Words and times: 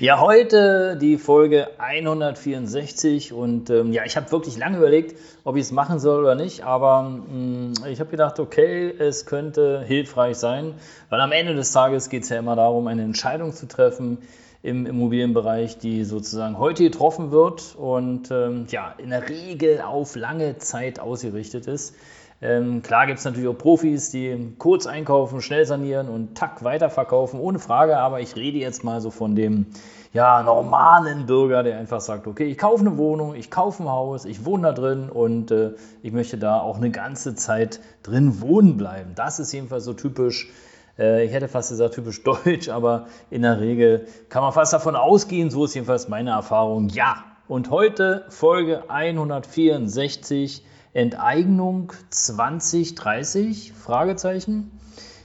ja, 0.00 0.20
heute 0.20 0.96
die 1.00 1.18
Folge 1.18 1.68
164 1.78 3.32
und 3.32 3.70
ähm, 3.70 3.92
ja, 3.92 4.04
ich 4.04 4.16
habe 4.16 4.30
wirklich 4.32 4.56
lange 4.56 4.78
überlegt, 4.78 5.18
ob 5.44 5.56
ich 5.56 5.62
es 5.62 5.72
machen 5.72 5.98
soll 5.98 6.20
oder 6.22 6.34
nicht, 6.34 6.64
aber 6.64 7.02
mh, 7.02 7.28
mm, 7.28 7.74
ich 7.90 8.00
habe 8.00 8.10
gedacht, 8.10 8.40
okay, 8.40 8.92
es 8.98 9.26
könnte 9.26 9.82
hilfreich 9.86 10.36
sein, 10.36 10.74
weil 11.10 11.20
am 11.20 11.32
Ende 11.32 11.54
des 11.54 11.72
Tages 11.72 12.08
geht 12.08 12.24
es 12.24 12.28
ja 12.28 12.38
immer 12.38 12.56
darum, 12.56 12.86
eine 12.86 13.02
Entscheidung 13.02 13.52
zu 13.52 13.66
treffen 13.68 14.18
im 14.62 14.86
Immobilienbereich, 14.86 15.78
die 15.78 16.04
sozusagen 16.04 16.58
heute 16.58 16.84
getroffen 16.84 17.30
wird 17.30 17.76
und 17.76 18.30
ähm, 18.30 18.66
ja, 18.68 18.94
in 18.98 19.10
der 19.10 19.28
Regel 19.28 19.80
auf 19.80 20.16
lange 20.16 20.58
Zeit 20.58 20.98
ausgerichtet 20.98 21.66
ist. 21.66 21.94
Ähm, 22.42 22.82
klar 22.82 23.06
gibt 23.06 23.18
es 23.18 23.24
natürlich 23.24 23.48
auch 23.48 23.56
Profis, 23.56 24.10
die 24.10 24.54
kurz 24.58 24.86
einkaufen, 24.86 25.40
schnell 25.40 25.64
sanieren 25.64 26.08
und 26.08 26.36
tack 26.36 26.62
weiterverkaufen, 26.64 27.40
ohne 27.40 27.58
Frage. 27.58 27.98
Aber 27.98 28.20
ich 28.20 28.36
rede 28.36 28.58
jetzt 28.58 28.84
mal 28.84 29.00
so 29.00 29.10
von 29.10 29.34
dem 29.34 29.66
ja, 30.12 30.42
normalen 30.42 31.26
Bürger, 31.26 31.62
der 31.62 31.78
einfach 31.78 32.00
sagt, 32.00 32.26
okay, 32.26 32.44
ich 32.44 32.58
kaufe 32.58 32.80
eine 32.80 32.96
Wohnung, 32.96 33.34
ich 33.34 33.50
kaufe 33.50 33.82
ein 33.82 33.88
Haus, 33.88 34.24
ich 34.24 34.44
wohne 34.44 34.68
da 34.68 34.72
drin 34.72 35.08
und 35.10 35.50
äh, 35.50 35.72
ich 36.02 36.12
möchte 36.12 36.38
da 36.38 36.60
auch 36.60 36.76
eine 36.76 36.90
ganze 36.90 37.34
Zeit 37.34 37.80
drin 38.02 38.40
wohnen 38.40 38.76
bleiben. 38.76 39.12
Das 39.14 39.38
ist 39.38 39.52
jedenfalls 39.52 39.84
so 39.84 39.92
typisch 39.92 40.50
äh, 40.98 41.24
ich 41.24 41.32
hätte 41.32 41.48
fast 41.48 41.70
gesagt 41.70 41.94
typisch 41.94 42.22
deutsch, 42.24 42.68
aber 42.68 43.06
in 43.30 43.42
der 43.42 43.60
Regel 43.60 44.06
kann 44.28 44.42
man 44.42 44.52
fast 44.52 44.72
davon 44.72 44.96
ausgehen, 44.96 45.50
so 45.50 45.64
ist 45.64 45.74
jedenfalls 45.74 46.08
meine 46.08 46.30
Erfahrung, 46.30 46.88
ja. 46.88 47.24
Und 47.48 47.70
heute 47.70 48.24
Folge 48.28 48.90
164 48.90 50.64
Enteignung 50.96 51.92
2030? 52.08 53.74
Fragezeichen. 53.74 54.70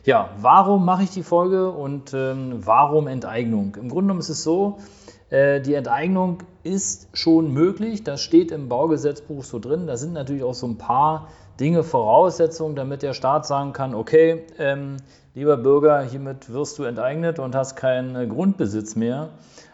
Ja, 0.03 0.31
warum 0.41 0.83
mache 0.83 1.03
ich 1.03 1.11
die 1.11 1.23
Folge 1.23 1.71
und 1.71 2.13
ähm, 2.13 2.55
warum 2.65 3.07
Enteignung? 3.07 3.75
Im 3.75 3.87
Grunde 3.87 4.07
genommen 4.07 4.19
ist 4.19 4.27
es 4.27 4.43
so, 4.43 4.79
äh, 5.29 5.61
die 5.61 5.75
Enteignung 5.75 6.39
ist 6.63 7.07
schon 7.13 7.53
möglich, 7.53 8.03
das 8.03 8.21
steht 8.21 8.51
im 8.51 8.67
Baugesetzbuch 8.67 9.45
so 9.45 9.59
drin. 9.59 9.87
Da 9.87 9.95
sind 9.95 10.11
natürlich 10.11 10.43
auch 10.43 10.55
so 10.55 10.67
ein 10.67 10.77
paar 10.77 11.29
Dinge, 11.57 11.83
Voraussetzungen, 11.83 12.75
damit 12.75 13.01
der 13.01 13.13
Staat 13.13 13.45
sagen 13.45 13.71
kann, 13.71 13.95
okay, 13.95 14.43
ähm, 14.59 14.97
lieber 15.35 15.55
Bürger, 15.55 16.01
hiermit 16.01 16.51
wirst 16.51 16.79
du 16.79 16.83
enteignet 16.83 17.39
und 17.39 17.55
hast 17.55 17.77
keinen 17.77 18.17
äh, 18.17 18.27
Grundbesitz 18.27 18.97
mehr. 18.97 19.29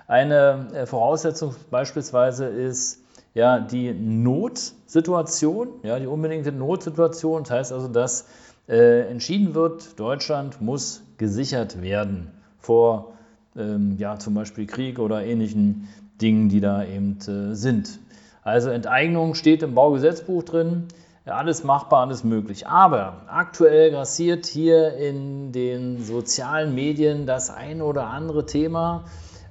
Eine 0.05 0.67
äh, 0.75 0.85
Voraussetzung 0.85 1.55
beispielsweise 1.71 2.45
ist, 2.45 3.06
ja, 3.33 3.59
die 3.59 3.93
Notsituation, 3.93 5.69
ja, 5.83 5.99
die 5.99 6.07
unbedingte 6.07 6.51
Notsituation. 6.51 7.43
Das 7.43 7.51
heißt 7.51 7.73
also, 7.73 7.87
dass 7.87 8.27
äh, 8.67 9.09
entschieden 9.09 9.53
wird, 9.55 9.99
Deutschland 9.99 10.61
muss 10.61 11.03
gesichert 11.17 11.81
werden 11.81 12.31
vor 12.59 13.13
ähm, 13.55 13.95
ja, 13.97 14.17
zum 14.19 14.33
Beispiel 14.33 14.65
Krieg 14.65 14.99
oder 14.99 15.23
ähnlichen 15.23 15.87
Dingen, 16.21 16.49
die 16.49 16.59
da 16.59 16.83
eben 16.83 17.17
äh, 17.27 17.55
sind. 17.55 17.99
Also 18.43 18.69
Enteignung 18.69 19.35
steht 19.35 19.63
im 19.63 19.75
Baugesetzbuch 19.75 20.43
drin, 20.43 20.87
alles 21.25 21.63
machbar, 21.63 22.01
alles 22.01 22.23
möglich. 22.23 22.67
Aber 22.67 23.23
aktuell 23.27 23.91
grassiert 23.91 24.45
hier 24.45 24.95
in 24.95 25.51
den 25.51 26.01
sozialen 26.01 26.73
Medien 26.73 27.25
das 27.25 27.49
ein 27.49 27.81
oder 27.81 28.07
andere 28.07 28.45
Thema, 28.45 29.03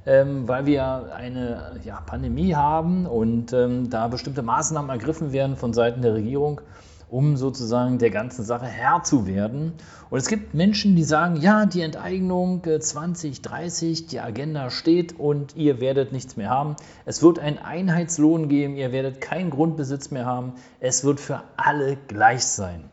ähm, 0.06 0.46
weil 0.46 0.66
wir 0.66 1.12
eine 1.14 1.80
ja, 1.84 2.00
Pandemie 2.00 2.54
haben 2.54 3.06
und 3.06 3.52
ähm, 3.52 3.90
da 3.90 4.06
bestimmte 4.06 4.42
Maßnahmen 4.42 4.88
ergriffen 4.88 5.32
werden 5.32 5.56
von 5.56 5.74
Seiten 5.74 6.00
der 6.00 6.14
Regierung, 6.14 6.60
um 7.10 7.36
sozusagen 7.36 7.98
der 7.98 8.10
ganzen 8.10 8.44
Sache 8.44 8.66
Herr 8.66 9.02
zu 9.02 9.26
werden. 9.26 9.72
Und 10.08 10.18
es 10.18 10.28
gibt 10.28 10.54
Menschen, 10.54 10.94
die 10.94 11.02
sagen, 11.02 11.36
ja, 11.36 11.66
die 11.66 11.80
Enteignung 11.80 12.62
2030, 12.62 14.04
äh, 14.04 14.06
die 14.08 14.20
Agenda 14.20 14.70
steht 14.70 15.18
und 15.18 15.56
ihr 15.56 15.80
werdet 15.80 16.12
nichts 16.12 16.36
mehr 16.36 16.50
haben. 16.50 16.76
Es 17.04 17.22
wird 17.22 17.40
einen 17.40 17.58
Einheitslohn 17.58 18.48
geben, 18.48 18.76
ihr 18.76 18.92
werdet 18.92 19.20
keinen 19.20 19.50
Grundbesitz 19.50 20.12
mehr 20.12 20.24
haben. 20.24 20.52
Es 20.78 21.02
wird 21.04 21.18
für 21.18 21.42
alle 21.56 21.96
gleich 22.06 22.44
sein. 22.44 22.84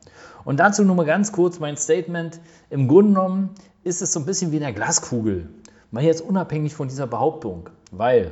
Und 0.45 0.59
dazu 0.59 0.83
nur 0.83 0.95
mal 0.95 1.05
ganz 1.05 1.31
kurz 1.31 1.59
mein 1.59 1.77
Statement. 1.77 2.39
Im 2.71 2.87
Grunde 2.87 3.13
genommen 3.13 3.49
ist 3.83 4.01
es 4.01 4.13
so 4.13 4.19
ein 4.19 4.25
bisschen 4.25 4.51
wie 4.51 4.57
in 4.57 4.63
der 4.63 4.73
Glaskugel. 4.73 5.49
Mal 5.93 6.05
jetzt 6.05 6.21
unabhängig 6.21 6.73
von 6.73 6.87
dieser 6.87 7.05
Behauptung, 7.05 7.69
weil 7.91 8.31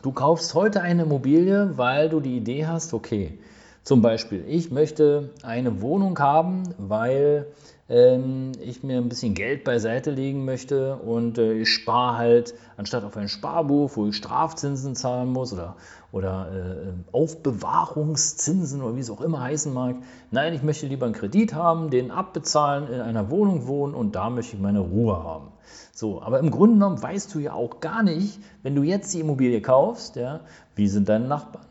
du 0.00 0.12
kaufst 0.12 0.54
heute 0.54 0.80
eine 0.80 1.02
Immobilie, 1.02 1.76
weil 1.76 2.08
du 2.08 2.20
die 2.20 2.38
Idee 2.38 2.66
hast, 2.66 2.94
okay, 2.94 3.38
zum 3.82 4.00
Beispiel, 4.00 4.42
ich 4.48 4.70
möchte 4.70 5.28
eine 5.42 5.82
Wohnung 5.82 6.18
haben, 6.18 6.62
weil 6.78 7.48
ähm, 7.90 8.52
ich 8.62 8.82
mir 8.82 8.96
ein 8.96 9.10
bisschen 9.10 9.34
Geld 9.34 9.62
beiseite 9.62 10.10
legen 10.10 10.46
möchte 10.46 10.96
und 10.96 11.36
äh, 11.36 11.52
ich 11.52 11.68
spare 11.68 12.16
halt, 12.16 12.54
anstatt 12.78 13.04
auf 13.04 13.18
ein 13.18 13.28
Sparbuch, 13.28 13.90
wo 13.96 14.06
ich 14.06 14.16
Strafzinsen 14.16 14.96
zahlen 14.96 15.34
muss 15.34 15.52
oder, 15.52 15.76
oder 16.12 16.48
äh, 16.50 17.14
Aufbewahrungszinsen 17.14 18.80
oder 18.80 18.96
wie 18.96 19.00
es 19.00 19.10
auch 19.10 19.20
immer 19.20 19.42
heißen 19.42 19.70
mag. 19.70 19.96
Nein, 20.30 20.54
ich 20.54 20.62
möchte 20.62 20.86
lieber 20.86 21.04
einen 21.04 21.14
Kredit 21.14 21.52
haben, 21.52 21.90
den 21.90 22.10
abbezahlen, 22.10 22.90
in 22.90 23.02
einer 23.02 23.28
Wohnung 23.28 23.66
wohnen 23.66 23.92
und 23.92 24.14
da 24.14 24.30
möchte 24.30 24.56
ich 24.56 24.62
meine 24.62 24.80
Ruhe 24.80 25.22
haben. 25.22 25.53
So, 25.92 26.22
aber 26.22 26.40
im 26.40 26.50
Grunde 26.50 26.74
genommen 26.74 27.02
weißt 27.02 27.34
du 27.34 27.38
ja 27.38 27.52
auch 27.52 27.80
gar 27.80 28.02
nicht, 28.02 28.40
wenn 28.62 28.74
du 28.74 28.82
jetzt 28.82 29.12
die 29.14 29.20
Immobilie 29.20 29.60
kaufst, 29.60 30.16
ja, 30.16 30.40
wie 30.74 30.88
sind 30.88 31.08
deine 31.08 31.26
Nachbarn? 31.26 31.66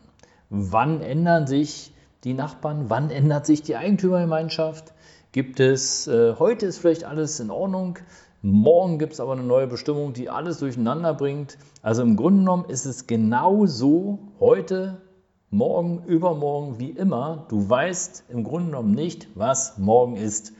Wann 0.50 1.00
ändern 1.00 1.46
sich 1.46 1.94
die 2.24 2.34
Nachbarn? 2.34 2.86
Wann 2.88 3.10
ändert 3.10 3.46
sich 3.46 3.62
die 3.62 3.76
Eigentümergemeinschaft? 3.76 4.92
Gibt 5.32 5.60
es, 5.60 6.06
äh, 6.06 6.34
heute 6.38 6.66
ist 6.66 6.78
vielleicht 6.78 7.04
alles 7.04 7.40
in 7.40 7.50
Ordnung, 7.50 7.98
morgen 8.40 8.98
gibt 8.98 9.14
es 9.14 9.20
aber 9.20 9.32
eine 9.32 9.42
neue 9.42 9.66
Bestimmung, 9.66 10.12
die 10.12 10.30
alles 10.30 10.58
durcheinander 10.58 11.14
bringt. 11.14 11.58
Also 11.82 12.02
im 12.02 12.16
Grunde 12.16 12.40
genommen 12.40 12.66
ist 12.68 12.84
es 12.84 13.06
genau 13.06 13.66
so 13.66 14.18
heute, 14.38 15.00
morgen, 15.50 16.04
übermorgen, 16.06 16.78
wie 16.78 16.90
immer. 16.90 17.46
Du 17.48 17.68
weißt 17.68 18.24
im 18.28 18.44
Grunde 18.44 18.66
genommen 18.66 18.92
nicht, 18.92 19.28
was 19.34 19.78
morgen 19.78 20.16
ist. 20.16 20.52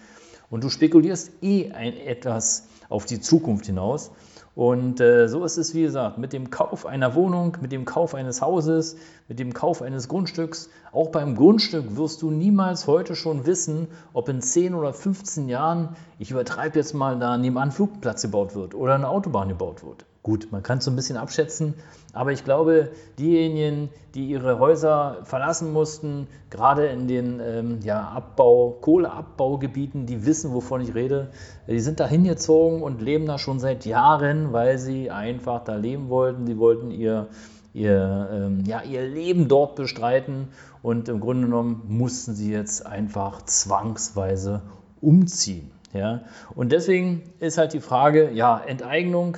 Und 0.50 0.65
du 0.65 0.69
spekulierst 0.69 1.43
eh 1.43 1.72
ein 1.72 1.97
etwas 1.97 2.69
auf 2.88 3.06
die 3.06 3.21
Zukunft 3.21 3.66
hinaus. 3.66 4.10
Und 4.55 5.00
äh, 5.00 5.27
so 5.28 5.44
ist 5.44 5.56
es, 5.56 5.75
wie 5.75 5.82
gesagt, 5.82 6.19
mit 6.19 6.32
dem 6.32 6.50
Kauf 6.50 6.87
einer 6.87 7.16
Wohnung, 7.16 7.56
mit 7.60 7.72
dem 7.72 7.84
Kauf 7.84 8.15
eines 8.15 8.41
Hauses, 8.41 8.97
mit 9.27 9.41
dem 9.41 9.53
Kauf 9.53 9.83
eines 9.83 10.06
Grundstücks. 10.06 10.71
Auch 10.93 11.09
beim 11.09 11.34
Grundstück 11.34 11.97
wirst 11.97 12.22
du 12.22 12.31
niemals 12.31 12.87
heute 12.87 13.16
schon 13.16 13.47
wissen, 13.47 13.88
ob 14.12 14.28
in 14.28 14.41
10 14.41 14.75
oder 14.75 14.93
15 14.93 15.49
Jahren, 15.49 15.97
ich 16.21 16.31
übertreibe 16.31 16.78
jetzt 16.78 16.94
mal, 16.94 17.19
da 17.19 17.37
nebenan 17.37 17.72
Flugplatz 17.72 18.22
gebaut 18.22 18.54
wird 18.54 18.77
oder 18.77 18.94
eine 18.94 19.09
Autobahn 19.09 19.49
gebaut 19.49 19.84
wird. 19.84 20.06
Gut, 20.24 20.48
man 20.50 20.62
kann 20.62 20.78
es 20.78 20.86
so 20.86 20.90
ein 20.90 20.96
bisschen 20.96 21.18
abschätzen, 21.18 21.74
aber 22.14 22.32
ich 22.32 22.44
glaube, 22.44 22.88
diejenigen, 23.18 23.90
die 24.14 24.26
ihre 24.26 24.58
Häuser 24.58 25.18
verlassen 25.24 25.70
mussten, 25.70 26.28
gerade 26.48 26.86
in 26.86 27.06
den 27.06 27.40
ähm, 27.44 27.80
ja, 27.82 28.08
Abbau, 28.08 28.78
Kohleabbaugebieten, 28.80 30.06
die 30.06 30.24
wissen, 30.24 30.54
wovon 30.54 30.80
ich 30.80 30.94
rede, 30.94 31.28
die 31.68 31.78
sind 31.78 32.00
da 32.00 32.06
hingezogen 32.06 32.80
und 32.80 33.02
leben 33.02 33.26
da 33.26 33.36
schon 33.36 33.60
seit 33.60 33.84
Jahren, 33.84 34.54
weil 34.54 34.78
sie 34.78 35.10
einfach 35.10 35.62
da 35.62 35.76
leben 35.76 36.09
wollten. 36.09 36.47
Sie 36.47 36.56
wollten 36.56 36.91
ihr, 36.91 37.27
ihr, 37.74 38.30
ähm, 38.32 38.65
ja, 38.66 38.80
ihr 38.80 39.06
Leben 39.06 39.47
dort 39.47 39.77
bestreiten 39.77 40.48
und 40.80 41.10
im 41.10 41.20
Grunde 41.20 41.48
genommen 41.48 41.82
mussten 41.86 42.34
sie 42.34 42.50
jetzt 42.50 42.86
einfach 42.86 43.42
zwangsweise 43.42 44.62
umziehen. 45.03 45.70
Ja? 45.92 46.22
Und 46.54 46.72
deswegen 46.72 47.30
ist 47.41 47.59
halt 47.59 47.74
die 47.74 47.80
Frage, 47.80 48.30
ja, 48.30 48.59
Enteignung, 48.59 49.36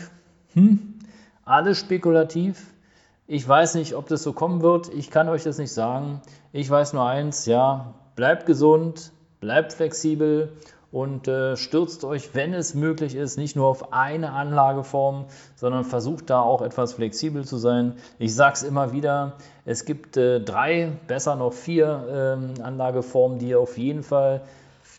hm, 0.56 0.94
alles 1.44 1.78
spekulativ. 1.78 2.72
Ich 3.26 3.46
weiß 3.46 3.74
nicht, 3.74 3.94
ob 3.94 4.08
das 4.08 4.22
so 4.22 4.32
kommen 4.32 4.62
wird. 4.62 4.92
Ich 4.92 5.10
kann 5.10 5.28
euch 5.28 5.42
das 5.42 5.58
nicht 5.58 5.72
sagen. 5.72 6.22
Ich 6.52 6.70
weiß 6.70 6.94
nur 6.94 7.06
eins, 7.06 7.44
ja, 7.44 7.94
bleibt 8.14 8.46
gesund, 8.46 9.12
bleibt 9.40 9.74
flexibel 9.74 10.52
und 10.90 11.28
äh, 11.28 11.56
stürzt 11.56 12.04
euch, 12.04 12.34
wenn 12.34 12.54
es 12.54 12.74
möglich 12.74 13.16
ist, 13.16 13.36
nicht 13.36 13.54
nur 13.54 13.66
auf 13.66 13.92
eine 13.92 14.32
Anlageform, 14.32 15.26
sondern 15.56 15.84
versucht 15.84 16.30
da 16.30 16.40
auch 16.40 16.62
etwas 16.62 16.94
flexibel 16.94 17.44
zu 17.44 17.58
sein. 17.58 17.96
Ich 18.18 18.34
sage 18.34 18.54
es 18.54 18.62
immer 18.62 18.92
wieder, 18.92 19.34
es 19.66 19.84
gibt 19.84 20.16
äh, 20.16 20.40
drei, 20.40 20.92
besser 21.06 21.36
noch 21.36 21.52
vier 21.52 22.38
ähm, 22.38 22.64
Anlageformen, 22.64 23.38
die 23.38 23.48
ihr 23.48 23.60
auf 23.60 23.76
jeden 23.76 24.02
Fall 24.02 24.40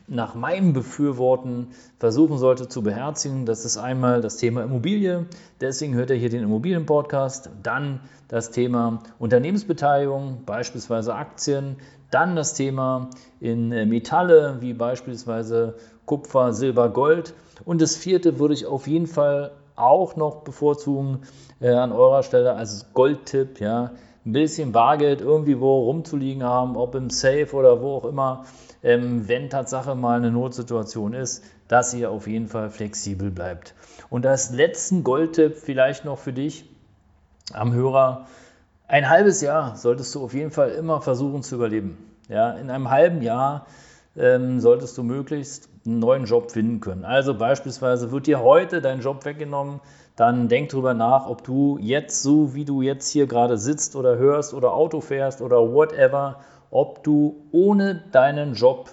nach 0.07 0.35
meinem 0.35 0.73
Befürworten 0.73 1.67
versuchen 1.99 2.37
sollte 2.37 2.69
zu 2.69 2.81
beherzigen. 2.81 3.45
Das 3.45 3.65
ist 3.65 3.77
einmal 3.77 4.21
das 4.21 4.37
Thema 4.37 4.63
Immobilie. 4.63 5.25
Deswegen 5.59 5.95
hört 5.95 6.09
er 6.09 6.15
hier 6.15 6.29
den 6.29 6.43
Immobilienpodcast. 6.43 7.49
Dann 7.61 7.99
das 8.29 8.51
Thema 8.51 9.03
Unternehmensbeteiligung, 9.19 10.43
beispielsweise 10.45 11.13
Aktien. 11.13 11.75
Dann 12.09 12.37
das 12.37 12.53
Thema 12.53 13.09
in 13.41 13.73
äh, 13.73 13.85
Metalle, 13.85 14.57
wie 14.61 14.73
beispielsweise 14.73 15.75
Kupfer, 16.05 16.53
Silber, 16.53 16.89
Gold. 16.89 17.33
Und 17.65 17.81
das 17.81 17.97
vierte 17.97 18.39
würde 18.39 18.53
ich 18.53 18.65
auf 18.65 18.87
jeden 18.87 19.07
Fall 19.07 19.51
auch 19.75 20.15
noch 20.15 20.37
bevorzugen 20.43 21.19
äh, 21.59 21.69
an 21.69 21.91
eurer 21.91 22.23
Stelle 22.23 22.53
als 22.53 22.85
Goldtipp. 22.93 23.59
Ja, 23.59 23.91
ein 24.27 24.33
bisschen 24.33 24.71
Bargeld 24.73 25.21
irgendwie 25.21 25.59
wo 25.59 25.85
rumzuliegen 25.85 26.43
haben, 26.43 26.75
ob 26.75 26.93
im 26.95 27.09
Safe 27.09 27.49
oder 27.53 27.81
wo 27.81 27.95
auch 27.95 28.05
immer 28.05 28.45
ähm, 28.83 29.27
wenn 29.27 29.49
Tatsache 29.49 29.95
mal 29.95 30.17
eine 30.17 30.31
Notsituation 30.31 31.13
ist, 31.13 31.43
dass 31.67 31.93
ihr 31.93 32.11
auf 32.11 32.27
jeden 32.27 32.47
Fall 32.47 32.69
flexibel 32.69 33.31
bleibt. 33.31 33.73
Und 34.09 34.25
als 34.25 34.51
letzten 34.51 35.03
Goldtipp 35.03 35.57
vielleicht 35.57 36.05
noch 36.05 36.19
für 36.19 36.33
dich 36.33 36.65
am 37.53 37.73
Hörer, 37.73 38.27
ein 38.87 39.09
halbes 39.09 39.41
Jahr 39.41 39.75
solltest 39.75 40.13
du 40.15 40.23
auf 40.23 40.33
jeden 40.33 40.51
Fall 40.51 40.71
immer 40.71 41.01
versuchen 41.01 41.43
zu 41.43 41.55
überleben. 41.55 41.97
Ja, 42.29 42.51
in 42.51 42.69
einem 42.69 42.89
halben 42.89 43.21
Jahr 43.21 43.65
ähm, 44.17 44.59
solltest 44.59 44.97
du 44.97 45.03
möglichst 45.03 45.69
einen 45.85 45.99
neuen 45.99 46.25
Job 46.25 46.51
finden 46.51 46.79
können. 46.79 47.05
Also 47.05 47.33
beispielsweise 47.33 48.11
wird 48.11 48.27
dir 48.27 48.41
heute 48.41 48.81
dein 48.81 48.99
Job 48.99 49.23
weggenommen, 49.25 49.79
dann 50.15 50.47
denk 50.47 50.69
drüber 50.69 50.93
nach, 50.93 51.27
ob 51.27 51.43
du 51.43 51.77
jetzt 51.79 52.23
so, 52.23 52.55
wie 52.55 52.65
du 52.65 52.81
jetzt 52.81 53.09
hier 53.09 53.27
gerade 53.27 53.57
sitzt 53.57 53.95
oder 53.95 54.17
hörst 54.17 54.53
oder 54.53 54.73
Auto 54.73 54.99
fährst 54.99 55.41
oder 55.41 55.73
whatever, 55.73 56.39
ob 56.71 57.03
du 57.03 57.47
ohne 57.51 58.03
deinen 58.11 58.53
Job, 58.55 58.89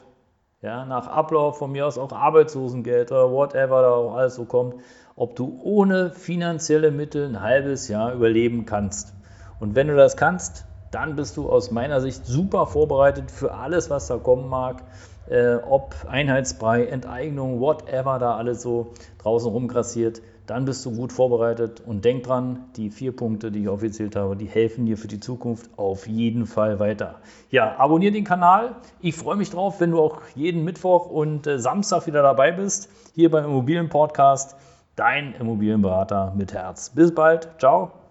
ja, 0.61 0.85
nach 0.85 1.07
Ablauf 1.07 1.59
von 1.59 1.73
mir 1.73 1.87
aus 1.87 1.99
auch 1.99 2.13
Arbeitslosengeld 2.13 3.11
oder 3.11 3.31
whatever 3.31 3.83
da 3.83 3.91
auch 3.91 4.15
alles 4.15 4.35
so 4.35 4.45
kommt, 4.45 4.77
ob 5.17 5.37
du 5.37 5.61
ohne 5.63 6.11
finanzielle 6.11 6.91
Mittel 6.91 7.27
ein 7.27 7.41
halbes 7.41 7.89
Jahr 7.89 8.13
überleben 8.13 8.65
kannst. 8.65 9.15
Und 9.61 9.75
wenn 9.75 9.89
du 9.89 9.97
das 9.97 10.17
kannst, 10.17 10.67
dann 10.95 11.17
bist 11.17 11.37
du 11.37 11.49
aus 11.49 11.71
meiner 11.71 12.01
Sicht 12.01 12.25
super 12.25 12.67
vorbereitet 12.67 13.31
für 13.31 13.55
alles, 13.55 13.91
was 13.91 14.07
da 14.07 14.17
kommen 14.17 14.49
mag. 14.49 14.83
Äh, 15.29 15.57
ob 15.57 15.95
Einheitsbrei, 16.09 16.85
Enteignung, 16.87 17.61
whatever 17.61 18.19
da 18.19 18.37
alles 18.37 18.63
so 18.63 18.93
draußen 19.19 19.51
rumgrassiert 19.51 20.21
dann 20.47 20.65
bist 20.67 20.85
du 20.85 20.95
gut 20.95 21.13
vorbereitet 21.13 21.83
und 21.85 22.05
denk 22.05 22.25
dran, 22.25 22.65
die 22.77 22.91
vier 22.91 23.17
Punkte, 23.17 23.51
die 23.51 23.63
ich 23.63 23.69
aufgezählt 23.69 24.15
habe, 24.17 24.37
die 24.37 24.47
helfen 24.47 24.85
dir 24.87 24.99
für 24.99 25.09
die 25.09 25.21
Zukunft 25.21 25.71
auf 25.79 26.07
jeden 26.07 26.47
Fall 26.47 26.81
weiter. 26.81 27.17
Ja, 27.51 27.77
abonniere 27.79 28.13
den 28.13 28.25
Kanal. 28.25 28.77
Ich 29.01 29.17
freue 29.17 29.37
mich 29.37 29.51
drauf, 29.51 29.81
wenn 29.81 29.91
du 29.91 30.01
auch 30.01 30.21
jeden 30.35 30.65
Mittwoch 30.65 31.07
und 31.07 31.47
äh, 31.47 31.59
Samstag 31.59 32.07
wieder 32.07 32.23
dabei 32.23 32.53
bist, 32.53 32.91
hier 33.15 33.31
beim 33.31 33.45
Immobilienpodcast. 33.47 34.57
Dein 34.97 35.35
Immobilienberater 35.35 36.35
mit 36.37 36.53
Herz. 36.53 36.91
Bis 36.91 37.13
bald. 37.15 37.49
Ciao. 37.59 38.04